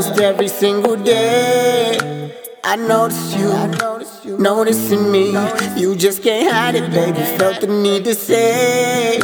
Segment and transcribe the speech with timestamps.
[0.00, 2.32] Almost every single day,
[2.64, 5.36] I notice you, noticing me.
[5.76, 7.20] You just can't hide it, baby.
[7.36, 9.18] Felt the need to say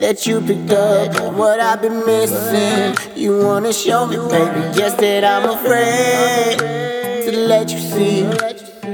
[0.00, 2.96] that you picked up what I've been missing.
[3.14, 4.60] You wanna show me, baby.
[4.78, 6.60] Guess that I'm afraid
[7.26, 8.22] to let you see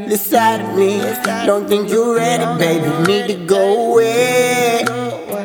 [0.08, 0.98] the side of me.
[1.46, 2.88] Don't think you're ready, baby.
[3.06, 4.61] Need to go away.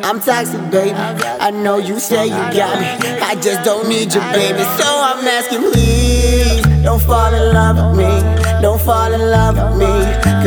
[0.08, 0.96] I'm toxic, baby.
[0.96, 3.20] I know you say you got me.
[3.20, 4.64] I just don't need you, baby.
[4.80, 8.62] So I'm asking, please, don't fall in love with me.
[8.62, 9.94] Don't fall in love with me.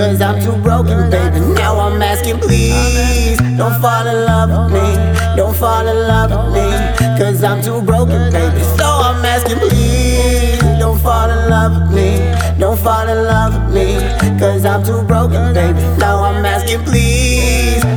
[0.00, 1.40] Cause I'm too broken, baby.
[1.52, 5.36] Now I'm asking, please, don't fall in love with me.
[5.36, 7.18] Don't fall in love with me.
[7.18, 8.62] Cause I'm too broken, baby.
[8.78, 12.16] So I'm asking, please, don't fall in love with me.
[12.58, 14.40] Don't fall in love with me.
[14.40, 15.80] Cause I'm too broken, baby.
[15.98, 17.39] Now I'm asking, please,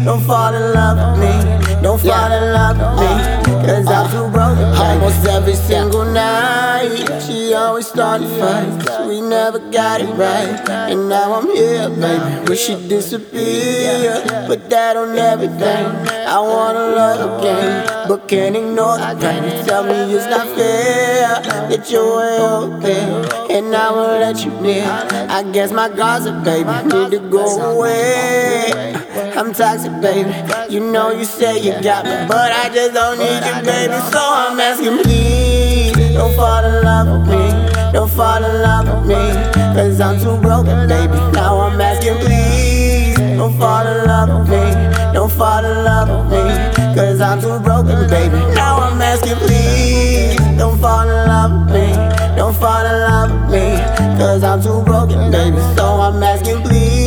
[0.04, 1.82] don't fall in love with me.
[1.82, 3.44] Don't fall in love with me.
[3.66, 4.84] Cause I'm too broken, baby.
[4.84, 9.08] Almost every single night, she always started fights.
[9.08, 10.70] We never got it right.
[10.70, 12.50] And now I'm here, baby.
[12.50, 14.24] Wish she'd disappear.
[14.48, 15.86] But that on everything.
[16.28, 18.08] I wanna love again.
[18.08, 19.66] But can't ignore the pain.
[19.66, 23.26] Tell me it's not fair that you're way there.
[23.50, 24.86] And I won't let you near.
[25.30, 26.70] I guess my are, baby.
[26.90, 29.03] Need to go away.
[29.16, 30.34] I'm toxic, baby.
[30.74, 33.94] You know you say you got me, but I just don't need you, baby.
[34.12, 37.92] So I'm asking, please, don't fall in love with me.
[37.94, 39.54] Don't fall in love with me.
[39.76, 41.14] Cause I'm too broken, baby.
[41.32, 45.14] Now I'm asking, please, don't fall in love with me.
[45.14, 46.96] Don't fall in love with me.
[46.96, 48.38] Cause I'm too broken, baby.
[48.56, 51.94] Now I'm asking, please, don't fall in love with me.
[52.36, 53.78] Don't fall in love with me.
[54.18, 55.58] Cause I'm too broken, baby.
[55.76, 57.03] So I'm asking, please,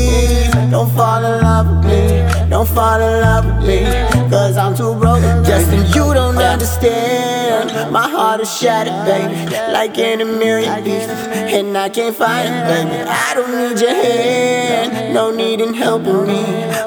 [2.77, 3.81] fall in love with me.
[4.29, 5.43] Cause I'm too broken.
[5.45, 7.91] Justin, you don't understand.
[7.91, 9.35] My heart is shattered, baby.
[9.73, 11.21] Like in a million pieces.
[11.57, 12.97] And I can't find it, baby.
[13.09, 15.15] I don't need your hand.
[15.15, 16.43] No need in helping me.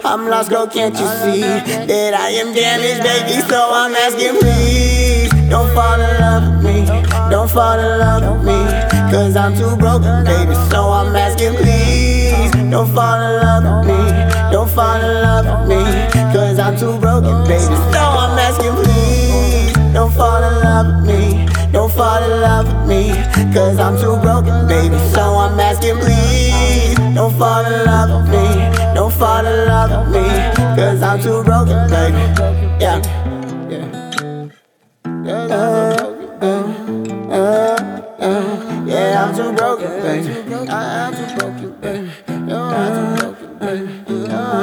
[0.05, 3.41] I'm lost, girl, can't you see that I am damaged, baby?
[3.49, 6.85] So I'm asking, please, don't fall in love with me.
[7.31, 8.59] Don't fall in love with me.
[9.11, 10.53] Cause I'm too broken, baby.
[10.69, 14.38] So I'm asking, please, don't fall in love with me.
[14.75, 15.83] Fall in love with me.
[16.31, 17.75] Cause I'm too broken, baby.
[17.91, 21.47] So I'm asking, please, don't fall in love with me.
[21.73, 23.11] Don't fall in love with me.
[23.53, 24.97] Cause I'm too broken, baby.
[25.11, 28.93] So I'm asking, please, don't fall in love with me.
[28.93, 30.29] Don't fall in love with me.
[30.77, 32.17] Cause I'm too broken, baby.
[32.79, 33.01] Yeah.
[38.21, 40.69] Uh, yeah, I'm too broken, baby.
[40.69, 42.11] I'm too broken, baby.
[42.27, 44.58] I'm too broken, baby.